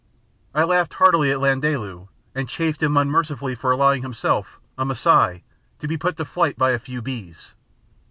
[0.55, 5.43] I laughed heartily at Landaalu, and chaffed him unmercifully for allowing himself, a Masai,
[5.77, 7.53] to be put to flight by a few bees.